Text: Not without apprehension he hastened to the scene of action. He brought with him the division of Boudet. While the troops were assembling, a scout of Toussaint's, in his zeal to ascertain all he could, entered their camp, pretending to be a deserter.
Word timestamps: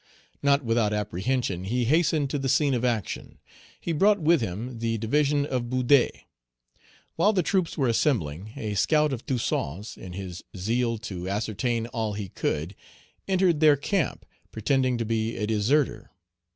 Not 0.41 0.65
without 0.65 0.93
apprehension 0.93 1.65
he 1.65 1.85
hastened 1.85 2.31
to 2.31 2.39
the 2.39 2.49
scene 2.49 2.73
of 2.73 2.83
action. 2.83 3.37
He 3.79 3.91
brought 3.91 4.19
with 4.19 4.41
him 4.41 4.79
the 4.79 4.97
division 4.97 5.45
of 5.45 5.69
Boudet. 5.69 6.23
While 7.17 7.33
the 7.33 7.43
troops 7.43 7.77
were 7.77 7.87
assembling, 7.87 8.53
a 8.55 8.73
scout 8.73 9.13
of 9.13 9.27
Toussaint's, 9.27 9.97
in 9.97 10.13
his 10.13 10.43
zeal 10.57 10.97
to 10.97 11.29
ascertain 11.29 11.85
all 11.85 12.13
he 12.13 12.29
could, 12.29 12.73
entered 13.27 13.59
their 13.59 13.75
camp, 13.77 14.25
pretending 14.51 14.97
to 14.97 15.05
be 15.05 15.37
a 15.37 15.45
deserter. 15.45 16.09